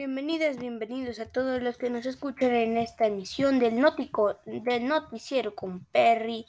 Bienvenidas, 0.00 0.56
bienvenidos 0.56 1.20
a 1.20 1.28
todos 1.28 1.60
los 1.60 1.76
que 1.76 1.90
nos 1.90 2.06
escuchan 2.06 2.52
en 2.54 2.78
esta 2.78 3.04
emisión 3.04 3.58
del, 3.58 3.78
Nótico, 3.78 4.40
del 4.46 4.88
Noticiero 4.88 5.54
con 5.54 5.84
Perry. 5.84 6.46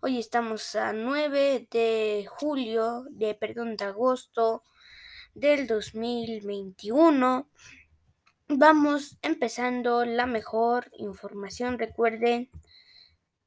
Hoy 0.00 0.18
estamos 0.18 0.74
a 0.76 0.94
9 0.94 1.68
de 1.70 2.26
julio, 2.26 3.04
de 3.10 3.34
perdón, 3.34 3.76
de 3.76 3.84
agosto 3.84 4.62
del 5.34 5.66
2021. 5.66 7.50
Vamos 8.48 9.18
empezando 9.20 10.06
la 10.06 10.24
mejor 10.24 10.90
información. 10.96 11.78
Recuerden, 11.78 12.48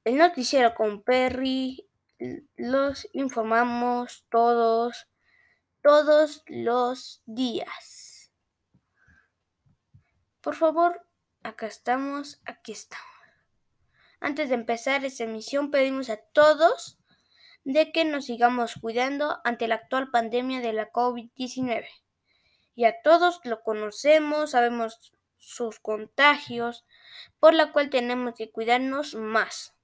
el 0.04 0.18
Noticiero 0.18 0.76
con 0.76 1.02
Perry 1.02 1.88
los 2.56 3.08
informamos 3.14 4.28
todos, 4.30 5.08
todos 5.82 6.44
los 6.46 7.24
días. 7.26 8.09
Por 10.42 10.56
favor, 10.56 11.06
acá 11.44 11.68
estamos, 11.68 12.42
aquí 12.46 12.72
estamos. 12.72 13.06
Antes 14.22 14.50
de 14.50 14.56
empezar 14.56 15.04
esta 15.04 15.26
emisión 15.26 15.70
pedimos 15.70 16.10
a 16.10 16.18
todos 16.18 16.98
de 17.66 17.92
que 17.92 18.06
nos 18.06 18.26
sigamos 18.26 18.76
cuidando 18.80 19.40
ante 19.44 19.68
la 19.68 19.76
actual 19.76 20.12
pandemia 20.12 20.62
de 20.62 20.74
la 20.74 20.92
COVID-19. 20.92 21.88
Y 22.76 22.86
a 22.86 23.02
todos 23.02 23.42
lo 23.44 23.62
conocemos, 23.64 24.52
sabemos 24.52 25.14
sus 25.38 25.80
contagios, 25.80 26.86
por 27.40 27.54
la 27.54 27.72
cual 27.72 27.90
tenemos 27.90 28.34
que 28.36 28.52
cuidarnos 28.52 29.16
más. 29.16 29.76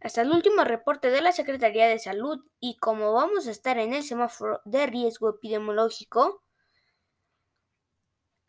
Hasta 0.00 0.22
el 0.22 0.32
último 0.32 0.64
reporte 0.64 1.10
de 1.10 1.20
la 1.20 1.32
Secretaría 1.32 1.86
de 1.86 1.98
Salud 1.98 2.44
y 2.58 2.78
como 2.78 3.12
vamos 3.12 3.46
a 3.46 3.50
estar 3.50 3.78
en 3.78 3.92
el 3.92 4.02
semáforo 4.02 4.60
de 4.64 4.86
riesgo 4.86 5.30
epidemiológico, 5.30 6.42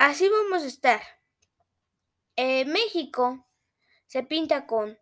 Así 0.02 0.28
vamos 0.30 0.64
a 0.64 0.66
estar. 0.66 1.00
Eh, 2.36 2.66
México 2.66 3.48
se 4.08 4.24
pinta 4.24 4.66
con 4.66 4.98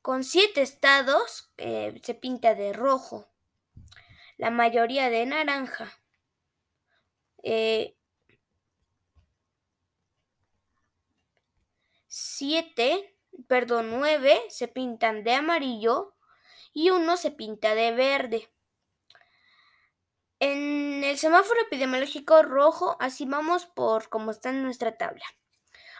con 0.00 0.24
siete 0.24 0.62
estados 0.62 1.52
eh, 1.58 2.00
se 2.02 2.14
pinta 2.14 2.54
de 2.54 2.72
rojo, 2.72 3.28
la 4.38 4.48
mayoría 4.48 5.10
de 5.10 5.26
naranja. 5.26 5.92
Eh, 7.42 7.98
siete, 12.08 13.14
perdón, 13.46 13.90
nueve 13.90 14.40
se 14.48 14.68
pintan 14.68 15.22
de 15.22 15.34
amarillo 15.34 16.14
y 16.72 16.88
uno 16.88 17.18
se 17.18 17.30
pinta 17.30 17.74
de 17.74 17.92
verde. 17.92 18.50
El 21.10 21.18
semáforo 21.18 21.60
epidemiológico 21.60 22.42
rojo, 22.42 22.96
así 23.00 23.26
vamos 23.26 23.66
por 23.66 24.08
como 24.08 24.32
está 24.32 24.50
en 24.50 24.62
nuestra 24.62 24.96
tabla. 24.96 25.24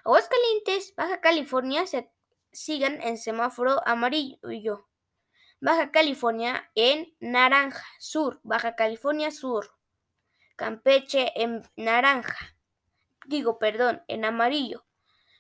Aguascalientes, 0.05 0.95
Baja 0.97 1.21
California 1.21 1.87
se 1.87 2.11
sigan 2.53 3.01
en 3.03 3.17
semáforo 3.17 3.87
amarillo. 3.87 4.89
Baja 5.61 5.91
California 5.91 6.71
en 6.75 7.15
naranja, 7.21 7.84
sur, 7.99 8.41
Baja 8.43 8.75
California 8.75 9.31
sur. 9.31 9.71
Campeche 10.57 11.33
en 11.41 11.62
naranja. 11.77 12.57
Digo, 13.27 13.59
perdón, 13.59 14.03
en 14.09 14.25
amarillo. 14.25 14.84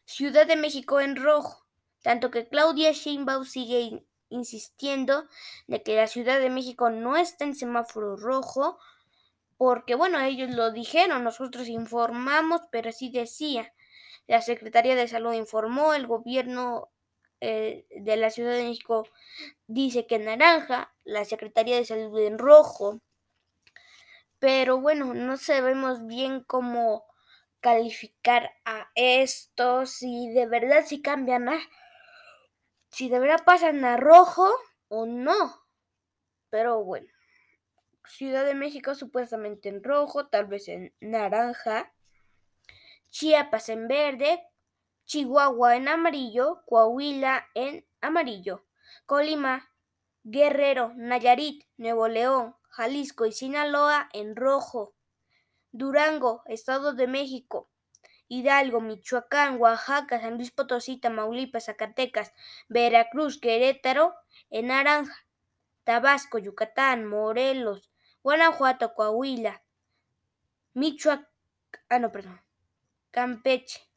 Ciudad 0.04 0.46
de 0.46 0.56
México 0.56 1.00
en 1.00 1.16
rojo. 1.16 1.66
Tanto 2.02 2.30
que 2.30 2.48
Claudia 2.48 2.92
Sheinbaum 2.92 3.44
sigue 3.44 4.06
insistiendo 4.28 5.28
de 5.66 5.82
que 5.82 5.96
la 5.96 6.06
Ciudad 6.06 6.40
de 6.40 6.50
México 6.50 6.90
no 6.90 7.16
está 7.16 7.44
en 7.44 7.54
semáforo 7.54 8.16
rojo, 8.16 8.78
porque 9.56 9.94
bueno, 9.94 10.20
ellos 10.20 10.50
lo 10.50 10.70
dijeron, 10.72 11.24
nosotros 11.24 11.68
informamos, 11.68 12.62
pero 12.70 12.90
así 12.90 13.10
decía. 13.10 13.72
La 14.26 14.42
Secretaría 14.42 14.96
de 14.96 15.08
Salud 15.08 15.32
informó, 15.34 15.94
el 15.94 16.06
gobierno 16.06 16.90
eh, 17.40 17.86
de 17.90 18.16
la 18.16 18.30
Ciudad 18.30 18.52
de 18.52 18.64
México 18.64 19.04
dice 19.66 20.06
que 20.06 20.18
naranja, 20.18 20.94
la 21.04 21.24
Secretaría 21.24 21.76
de 21.76 21.84
Salud 21.84 22.18
en 22.20 22.38
rojo, 22.38 23.00
pero 24.38 24.80
bueno, 24.80 25.14
no 25.14 25.36
sabemos 25.36 26.06
bien 26.06 26.42
cómo 26.44 27.04
calificar 27.60 28.50
a 28.64 28.90
esto, 28.94 29.86
si 29.86 30.28
de 30.32 30.46
verdad 30.46 30.84
si 30.86 31.02
cambian 31.02 31.48
a 31.48 31.60
si 32.90 33.08
de 33.08 33.18
verdad 33.18 33.44
pasan 33.44 33.84
a 33.84 33.96
rojo 33.96 34.50
o 34.88 35.06
no. 35.06 35.66
Pero 36.50 36.82
bueno, 36.84 37.08
Ciudad 38.06 38.44
de 38.44 38.54
México 38.54 38.94
supuestamente 38.94 39.68
en 39.68 39.82
rojo, 39.82 40.28
tal 40.28 40.46
vez 40.46 40.68
en 40.68 40.94
naranja. 41.00 41.92
Chiapas 43.10 43.68
en 43.68 43.88
verde, 43.88 44.42
Chihuahua 45.06 45.76
en 45.76 45.88
amarillo, 45.88 46.62
Coahuila 46.66 47.46
en 47.54 47.86
amarillo, 48.00 48.66
Colima, 49.06 49.72
Guerrero, 50.24 50.92
Nayarit, 50.96 51.64
Nuevo 51.76 52.08
León, 52.08 52.56
Jalisco 52.68 53.26
y 53.26 53.32
Sinaloa 53.32 54.08
en 54.12 54.36
rojo, 54.36 54.94
Durango, 55.72 56.42
Estado 56.46 56.92
de 56.92 57.06
México, 57.06 57.70
Hidalgo, 58.28 58.80
Michoacán, 58.80 59.60
Oaxaca, 59.60 60.20
San 60.20 60.34
Luis 60.34 60.50
Potosí, 60.50 60.98
Tamaulipas, 60.98 61.66
Zacatecas, 61.66 62.32
Veracruz, 62.68 63.38
Querétaro, 63.38 64.14
en 64.50 64.66
naranja, 64.68 65.26
Tabasco, 65.84 66.38
Yucatán, 66.38 67.06
Morelos, 67.06 67.88
Guanajuato, 68.26 68.92
Coahuila, 68.92 69.62
Michoacán, 70.74 71.28
ah, 71.88 72.00
no, 72.00 72.10
perdón, 72.10 72.42
Campeche 73.12 73.88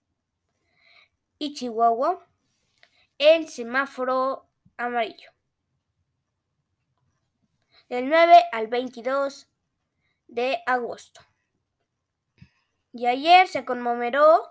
y 1.40 1.56
Chihuahua 1.56 2.30
en 3.18 3.48
semáforo 3.48 4.48
amarillo. 4.78 5.32
Del 7.90 8.08
9 8.08 8.44
al 8.52 8.68
22 8.68 9.50
de 10.28 10.62
agosto. 10.68 11.22
Y 12.94 13.08
ayer 13.08 13.48
se 13.48 13.66
conmemoró 13.66 14.44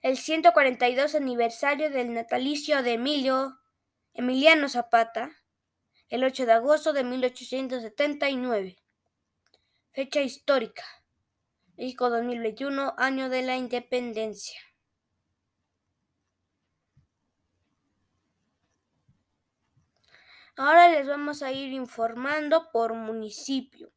el 0.00 0.16
142 0.16 1.16
aniversario 1.16 1.90
del 1.90 2.14
natalicio 2.14 2.82
de 2.82 2.94
Emilio 2.94 3.60
Emiliano 4.14 4.70
Zapata, 4.70 5.32
el 6.08 6.24
8 6.24 6.46
de 6.46 6.52
agosto 6.52 6.94
de 6.94 7.04
1879. 7.04 8.81
Fecha 9.94 10.22
histórica. 10.22 10.84
México 11.76 12.08
2021, 12.08 12.94
año 12.96 13.28
de 13.28 13.42
la 13.42 13.58
independencia. 13.58 14.58
Ahora 20.56 20.88
les 20.88 21.06
vamos 21.06 21.42
a 21.42 21.52
ir 21.52 21.74
informando 21.74 22.70
por 22.72 22.94
municipio. 22.94 23.92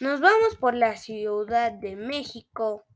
Nos 0.00 0.22
vamos 0.22 0.56
por 0.56 0.74
la 0.74 0.96
Ciudad 0.96 1.70
de 1.70 1.96
México. 1.96 2.86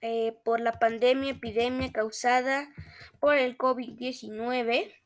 Eh, 0.00 0.36
por 0.44 0.58
la 0.58 0.72
pandemia, 0.80 1.30
epidemia 1.30 1.92
causada 1.92 2.68
por 3.20 3.36
el 3.36 3.56
COVID-19. 3.56 4.99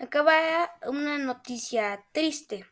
Acaba 0.00 0.72
una 0.86 1.18
noticia 1.18 2.02
triste. 2.12 2.64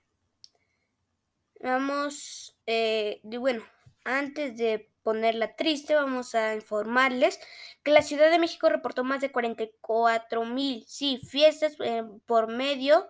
Vamos, 1.60 2.56
eh, 2.64 3.20
bueno, 3.22 3.62
antes 4.02 4.56
de 4.56 4.90
ponerla 5.02 5.54
triste, 5.54 5.94
vamos 5.94 6.34
a 6.34 6.54
informarles 6.54 7.38
que 7.82 7.90
la 7.90 8.00
Ciudad 8.00 8.30
de 8.30 8.38
México 8.38 8.70
reportó 8.70 9.04
más 9.04 9.20
de 9.20 9.30
44 9.30 10.46
mil, 10.46 10.86
sí, 10.86 11.20
fiestas 11.28 11.76
eh, 11.84 12.02
por 12.24 12.48
medio 12.48 13.06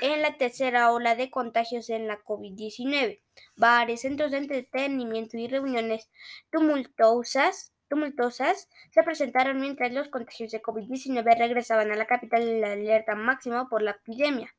en 0.00 0.22
la 0.22 0.38
tercera 0.38 0.90
ola 0.90 1.14
de 1.14 1.30
contagios 1.30 1.90
en 1.90 2.08
la 2.08 2.24
COVID-19. 2.24 3.20
Bares, 3.56 4.00
centros 4.00 4.30
de 4.30 4.38
entretenimiento 4.38 5.36
y 5.36 5.46
reuniones 5.46 6.08
tumultuosas, 6.50 7.71
tumultuosas 7.92 8.70
se 8.90 9.02
presentaron 9.02 9.60
mientras 9.60 9.92
los 9.92 10.08
contagios 10.08 10.50
de 10.50 10.62
COVID-19 10.62 11.36
regresaban 11.36 11.92
a 11.92 11.96
la 11.96 12.06
capital 12.06 12.40
en 12.40 12.62
la 12.62 12.72
alerta 12.72 13.14
máxima 13.14 13.68
por 13.68 13.82
la 13.82 13.90
epidemia. 13.90 14.54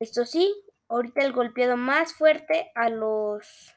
Esto 0.00 0.24
sí, 0.24 0.54
ahorita 0.88 1.22
el 1.22 1.34
golpeado 1.34 1.76
más 1.76 2.14
fuerte 2.14 2.72
a 2.74 2.88
los 2.88 3.74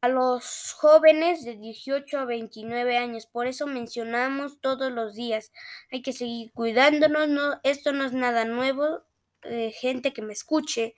a 0.00 0.08
los 0.08 0.72
jóvenes 0.78 1.44
de 1.44 1.56
18 1.56 2.18
a 2.18 2.24
29 2.24 2.96
años. 2.96 3.26
Por 3.26 3.46
eso 3.46 3.66
mencionamos 3.68 4.60
todos 4.60 4.90
los 4.90 5.14
días. 5.14 5.52
Hay 5.92 6.02
que 6.02 6.12
seguir 6.12 6.50
cuidándonos. 6.52 7.28
No, 7.28 7.60
esto 7.62 7.92
no 7.92 8.04
es 8.04 8.12
nada 8.12 8.44
nuevo. 8.46 9.02
eh, 9.42 9.72
gente 9.72 10.12
que 10.12 10.22
me 10.22 10.32
escuche, 10.34 10.94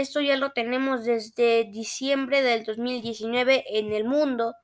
esto 0.00 0.22
ya 0.22 0.38
lo 0.38 0.52
tenemos 0.52 1.04
desde 1.04 1.64
diciembre 1.64 2.40
del 2.40 2.64
2019 2.64 3.78
en 3.78 3.92
el 3.92 4.04
mundo. 4.04 4.54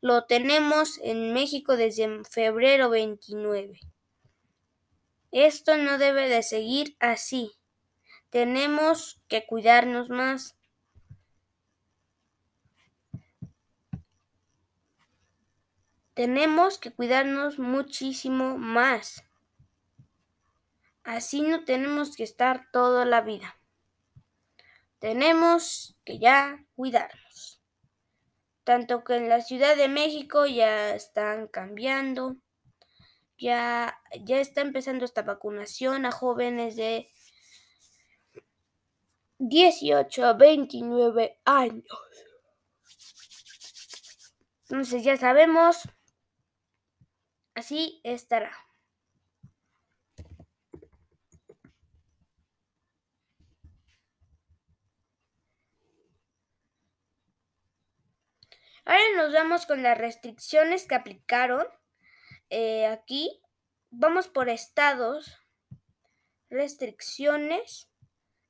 Lo 0.00 0.26
tenemos 0.26 1.00
en 1.02 1.32
México 1.32 1.76
desde 1.76 2.22
febrero 2.22 2.88
29. 2.88 3.80
Esto 5.32 5.76
no 5.76 5.98
debe 5.98 6.28
de 6.28 6.44
seguir 6.44 6.96
así. 7.00 7.50
Tenemos 8.30 9.20
que 9.26 9.44
cuidarnos 9.44 10.08
más. 10.08 10.56
Tenemos 16.14 16.78
que 16.78 16.92
cuidarnos 16.92 17.58
muchísimo 17.58 18.56
más. 18.56 19.24
Así 21.02 21.42
no 21.42 21.64
tenemos 21.64 22.14
que 22.14 22.22
estar 22.22 22.70
toda 22.70 23.04
la 23.04 23.20
vida. 23.22 23.59
Tenemos 25.00 25.96
que 26.04 26.20
ya 26.20 26.64
cuidarnos. 26.76 27.60
Tanto 28.62 29.02
que 29.02 29.16
en 29.16 29.28
la 29.28 29.40
Ciudad 29.40 29.76
de 29.76 29.88
México 29.88 30.46
ya 30.46 30.94
están 30.94 31.48
cambiando. 31.48 32.36
Ya, 33.36 33.98
ya 34.24 34.38
está 34.38 34.60
empezando 34.60 35.04
esta 35.04 35.22
vacunación 35.22 36.06
a 36.06 36.12
jóvenes 36.12 36.76
de 36.76 37.10
18 39.38 40.24
a 40.24 40.32
29 40.34 41.40
años. 41.44 41.84
Entonces 44.68 45.02
ya 45.02 45.16
sabemos 45.16 45.88
Así 47.60 48.00
estará. 48.04 48.52
Ahora 58.90 59.04
nos 59.14 59.32
vamos 59.32 59.66
con 59.66 59.84
las 59.84 59.96
restricciones 59.96 60.84
que 60.84 60.96
aplicaron 60.96 61.64
eh, 62.48 62.86
aquí. 62.86 63.40
Vamos 63.90 64.26
por 64.26 64.48
estados. 64.48 65.38
Restricciones 66.48 67.88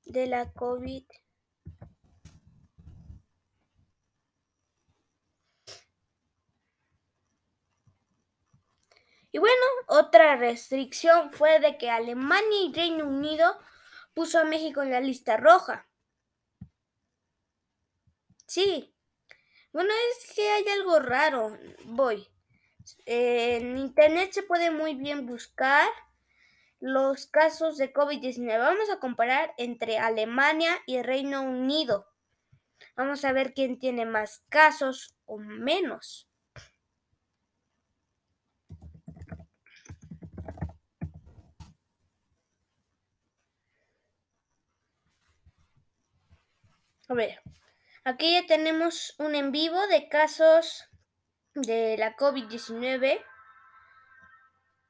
de 0.06 0.26
la 0.28 0.50
COVID. 0.50 1.04
Y 9.32 9.38
bueno, 9.38 9.54
otra 9.88 10.36
restricción 10.36 11.32
fue 11.32 11.60
de 11.60 11.76
que 11.76 11.90
Alemania 11.90 12.62
y 12.64 12.72
Reino 12.72 13.04
Unido 13.04 13.58
puso 14.14 14.38
a 14.38 14.44
México 14.44 14.80
en 14.80 14.90
la 14.90 15.00
lista 15.00 15.36
roja. 15.36 15.86
Sí. 18.46 18.94
Bueno, 19.72 19.90
es 20.10 20.32
que 20.34 20.48
hay 20.50 20.64
algo 20.68 20.98
raro. 20.98 21.56
Voy. 21.84 22.28
en 23.06 23.76
internet 23.78 24.32
se 24.32 24.42
puede 24.42 24.70
muy 24.70 24.94
bien 24.94 25.26
buscar 25.26 25.88
los 26.80 27.26
casos 27.26 27.76
de 27.78 27.92
COVID-19. 27.92 28.58
Vamos 28.58 28.90
a 28.90 28.98
comparar 29.00 29.54
entre 29.58 29.98
Alemania 29.98 30.72
y 30.86 31.02
Reino 31.02 31.42
Unido. 31.42 32.06
Vamos 32.96 33.24
a 33.24 33.32
ver 33.32 33.54
quién 33.54 33.78
tiene 33.78 34.06
más 34.06 34.44
casos 34.48 35.14
o 35.26 35.38
menos. 35.38 36.28
A 47.08 47.14
ver, 47.14 47.40
aquí 48.04 48.32
ya 48.32 48.46
tenemos 48.46 49.14
un 49.18 49.34
en 49.34 49.52
vivo 49.52 49.86
de 49.88 50.08
casos 50.08 50.88
de 51.54 51.96
la 51.98 52.16
COVID-19. 52.16 53.22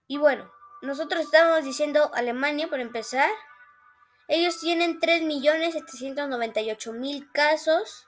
Y 0.07 0.19
bueno, 0.19 0.53
nosotros 0.83 1.23
estamos 1.23 1.65
diciendo 1.65 2.13
Alemania 2.15 2.69
por 2.69 2.79
empezar. 2.81 3.31
Ellos 4.29 4.61
tienen 4.61 5.01
3.798.000 5.01 7.33
casos. 7.33 8.07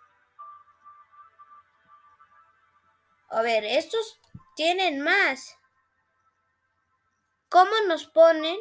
A 3.28 3.42
ver, 3.42 3.64
estos 3.64 4.20
tienen 4.54 5.00
más. 5.00 5.58
¿Cómo 7.48 7.72
nos 7.86 8.06
ponen 8.06 8.56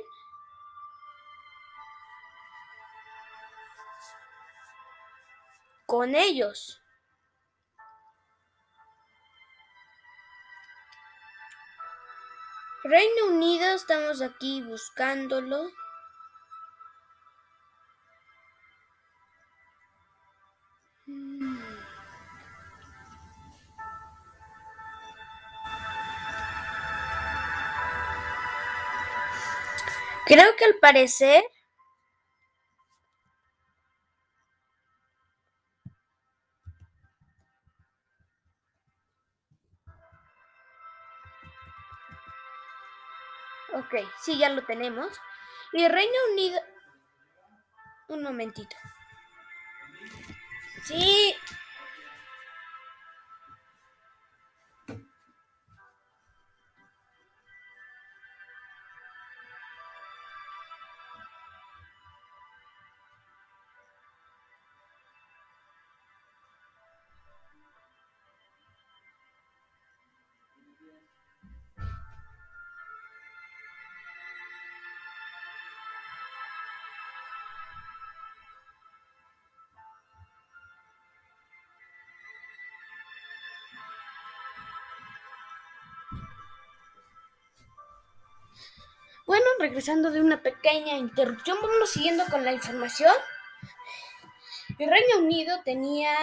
con 5.91 6.15
ellos. 6.15 6.81
Reino 12.85 13.25
Unido, 13.27 13.75
estamos 13.75 14.21
aquí 14.21 14.61
buscándolo. 14.61 15.69
Creo 30.25 30.55
que 30.55 30.63
al 30.63 30.75
parecer 30.75 31.43
Ok, 43.91 44.07
sí, 44.21 44.37
ya 44.37 44.49
lo 44.49 44.63
tenemos. 44.63 45.09
Y 45.73 45.85
Reino 45.87 46.13
Unido... 46.31 46.61
Un 48.07 48.23
momentito. 48.23 48.75
Sí. 50.85 51.35
Bueno, 89.31 89.45
regresando 89.59 90.11
de 90.11 90.19
una 90.19 90.43
pequeña 90.43 90.97
interrupción, 90.97 91.57
vamos 91.61 91.91
siguiendo 91.91 92.25
con 92.29 92.43
la 92.43 92.51
información. 92.51 93.13
El 94.77 94.89
Reino 94.89 95.19
Unido 95.19 95.61
tenía 95.63 96.13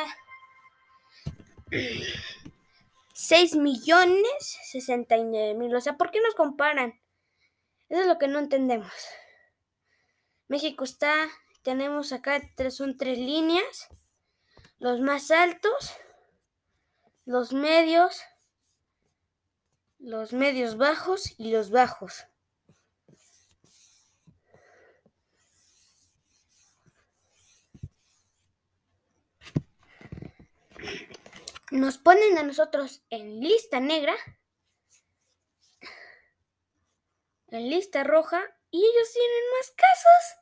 6 3.14 3.56
millones 3.56 4.58
69 4.72 5.54
mil. 5.54 5.74
O 5.74 5.80
sea, 5.80 5.96
¿por 5.96 6.10
qué 6.10 6.20
nos 6.20 6.34
comparan? 6.34 7.00
Eso 7.88 8.02
es 8.02 8.06
lo 8.06 8.18
que 8.18 8.28
no 8.28 8.40
entendemos. 8.40 8.92
México 10.48 10.84
está, 10.84 11.30
tenemos 11.62 12.12
acá, 12.12 12.42
son 12.68 12.98
tres 12.98 13.16
líneas. 13.16 13.88
Los 14.80 15.00
más 15.00 15.30
altos, 15.30 15.94
los 17.24 17.54
medios, 17.54 18.20
los 19.98 20.34
medios 20.34 20.76
bajos 20.76 21.32
y 21.38 21.52
los 21.52 21.70
bajos. 21.70 22.26
Nos 31.70 31.98
ponen 31.98 32.38
a 32.38 32.42
nosotros 32.42 33.02
en 33.10 33.40
lista 33.40 33.80
negra, 33.80 34.14
en 37.48 37.68
lista 37.70 38.04
roja, 38.04 38.42
y 38.70 38.78
ellos 38.78 39.12
tienen 39.12 39.44
más 39.58 39.72
casos. 39.76 40.38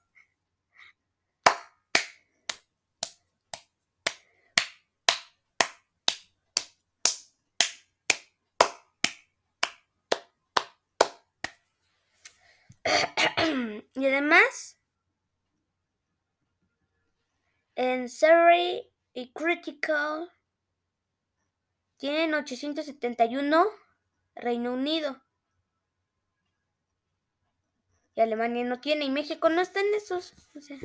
y 13.94 14.06
además 14.06 14.76
En 17.74 18.08
Surrey 18.08 18.90
y 19.12 19.32
Critical 19.32 20.30
tienen 21.96 22.34
871 22.34 23.66
Reino 24.34 24.72
Unido. 24.72 25.22
Y 28.14 28.20
Alemania 28.20 28.64
no 28.64 28.80
tiene. 28.80 29.04
Y 29.04 29.10
México 29.10 29.48
no 29.48 29.60
está 29.60 29.80
en 29.80 29.94
esos. 29.94 30.32
O 30.54 30.60
sea, 30.60 30.78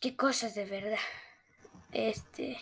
qué 0.00 0.16
cosas 0.16 0.54
de 0.54 0.64
verdad. 0.64 0.98
Este. 1.92 2.58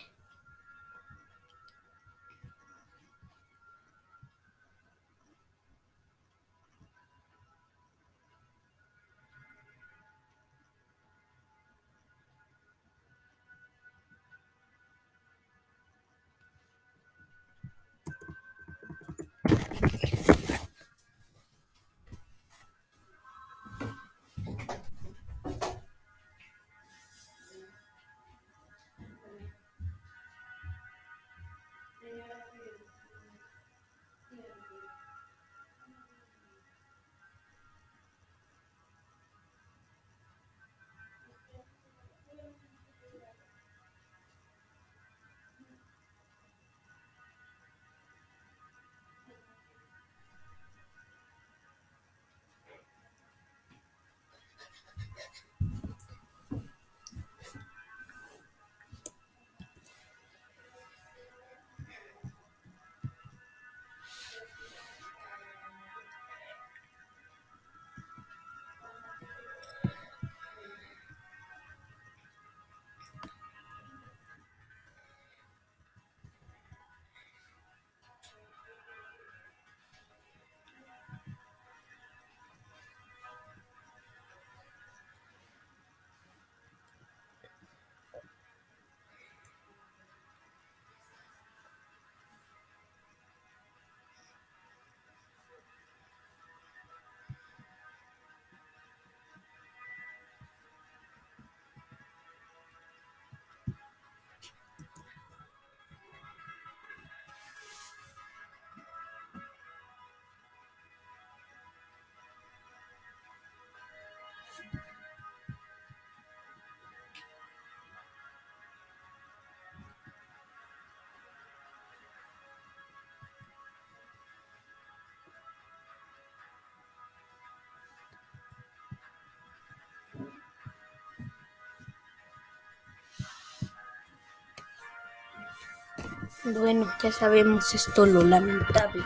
Bueno, 136.43 136.91
ya 137.03 137.11
sabemos 137.11 137.75
esto 137.75 138.07
lo 138.07 138.23
lamentable. 138.23 139.03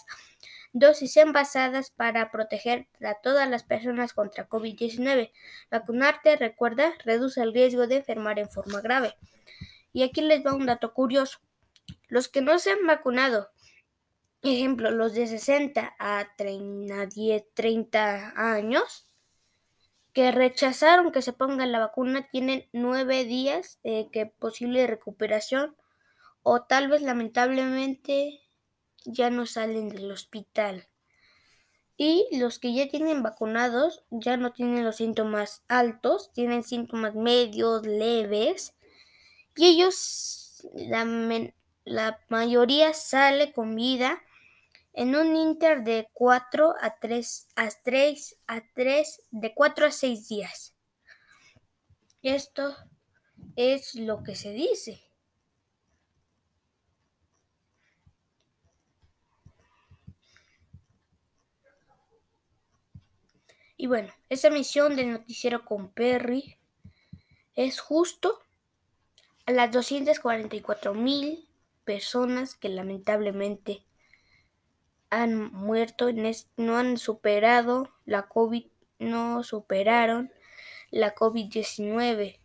dosis 0.73 1.15
envasadas 1.17 1.91
para 1.91 2.31
proteger 2.31 2.87
a 3.05 3.13
todas 3.21 3.49
las 3.49 3.63
personas 3.63 4.13
contra 4.13 4.49
COVID-19. 4.49 5.31
Vacunarte, 5.71 6.35
recuerda, 6.35 6.93
reduce 7.05 7.41
el 7.41 7.53
riesgo 7.53 7.87
de 7.87 7.97
enfermar 7.97 8.39
en 8.39 8.49
forma 8.49 8.81
grave. 8.81 9.15
Y 9.93 10.03
aquí 10.03 10.21
les 10.21 10.45
va 10.45 10.53
un 10.53 10.65
dato 10.65 10.93
curioso. 10.93 11.39
Los 12.09 12.27
que 12.27 12.41
no 12.41 12.59
se 12.59 12.71
han 12.71 12.85
vacunado, 12.85 13.49
ejemplo, 14.41 14.91
los 14.91 15.13
de 15.13 15.27
60 15.27 15.95
a 15.99 16.27
30 16.35 18.33
años, 18.35 19.07
que 20.11 20.31
rechazaron 20.31 21.11
que 21.11 21.21
se 21.21 21.33
ponga 21.33 21.65
la 21.65 21.79
vacuna 21.79 22.27
tienen 22.29 22.67
nueve 22.71 23.25
días 23.25 23.79
de 23.83 24.31
posible 24.39 24.85
recuperación 24.85 25.75
o 26.43 26.63
tal 26.63 26.87
vez 26.87 27.01
lamentablemente 27.01 28.42
ya 29.05 29.29
no 29.29 29.45
salen 29.45 29.89
del 29.89 30.12
hospital. 30.12 30.88
Y 31.95 32.27
los 32.31 32.60
que 32.60 32.74
ya 32.74 32.88
tienen 32.88 33.22
vacunados 33.22 34.03
ya 34.10 34.36
no 34.38 34.51
tienen 34.51 34.83
los 34.83 34.98
síntomas 34.98 35.63
altos, 35.67 36.31
tienen 36.33 36.63
síntomas 36.63 37.13
medios, 37.13 37.86
leves. 37.86 38.74
Y 39.55 39.67
ellos, 39.67 40.67
la, 40.74 41.05
la 41.86 42.19
mayoría 42.29 42.93
sale 42.93 43.53
con 43.53 43.75
vida 43.75 44.22
en 44.93 45.15
un 45.15 45.36
inter 45.36 45.83
de 45.83 46.10
4 46.13 46.75
a 46.79 47.00
3 47.00 47.48
a 47.55 47.69
3 47.83 48.38
a 48.48 48.62
3 48.74 49.22
de 49.31 49.53
4 49.53 49.86
a 49.86 49.91
6 49.91 50.27
días. 50.27 50.74
Esto 52.22 52.75
es 53.55 53.95
lo 53.95 54.24
que 54.24 54.36
se 54.36 54.51
dice. 54.51 55.03
Y 63.83 63.87
bueno, 63.87 64.13
esa 64.29 64.49
misión 64.49 64.95
del 64.95 65.11
noticiero 65.11 65.65
con 65.65 65.89
Perry 65.89 66.55
es 67.53 67.81
justo 67.81 68.39
a 69.45 69.51
las 69.51 69.73
244 69.73 70.93
mil 70.93 71.49
personas 71.83 72.55
que 72.55 72.69
lamentablemente 72.69 73.83
han 75.09 75.51
muerto, 75.51 76.07
no 76.55 76.77
han 76.77 76.97
superado 76.97 77.89
la 78.05 78.29
COVID, 78.29 78.67
no 78.99 79.43
superaron 79.43 80.31
la 80.89 81.13
COVID-19. 81.13 82.39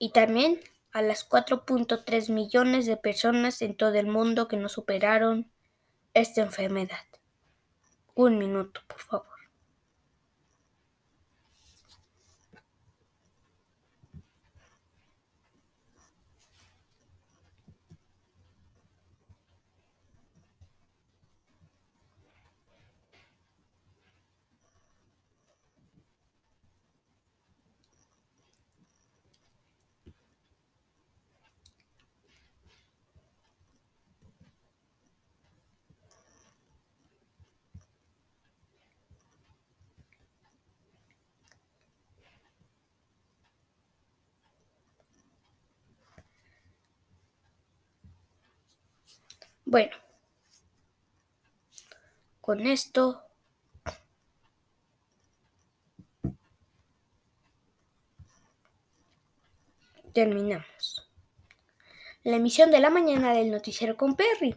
Y 0.00 0.10
también 0.10 0.58
a 0.90 1.02
las 1.02 1.28
4.3 1.28 2.32
millones 2.32 2.86
de 2.86 2.96
personas 2.96 3.62
en 3.62 3.76
todo 3.76 3.94
el 3.94 4.08
mundo 4.08 4.48
que 4.48 4.56
no 4.56 4.68
superaron 4.68 5.48
esta 6.14 6.42
enfermedad. 6.42 7.06
Un 8.16 8.38
minuto, 8.38 8.80
por 8.88 8.98
favor. 8.98 9.35
Bueno, 49.68 49.96
con 52.40 52.64
esto 52.68 53.24
terminamos. 60.12 61.10
La 62.22 62.36
emisión 62.36 62.70
de 62.70 62.78
la 62.78 62.90
mañana 62.90 63.32
del 63.34 63.50
noticiero 63.50 63.96
con 63.96 64.14
Perry. 64.14 64.54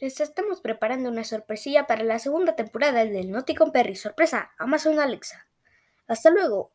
Les 0.00 0.20
estamos 0.20 0.60
preparando 0.60 1.08
una 1.08 1.24
sorpresilla 1.24 1.86
para 1.86 2.04
la 2.04 2.18
segunda 2.18 2.54
temporada 2.54 3.06
del 3.06 3.30
Noti 3.30 3.54
con 3.54 3.72
Perry. 3.72 3.96
Sorpresa, 3.96 4.52
Amazon 4.58 5.00
Alexa. 5.00 5.46
Hasta 6.06 6.28
luego. 6.28 6.72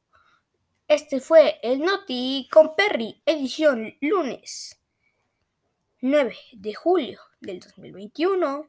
Este 0.88 1.20
fue 1.20 1.60
el 1.62 1.82
Noti 1.82 2.50
con 2.52 2.76
Perry, 2.76 3.22
edición 3.24 3.96
lunes 4.02 4.82
9 6.02 6.36
de 6.52 6.74
julio 6.76 7.20
del 7.46 7.60
2021. 7.60 8.68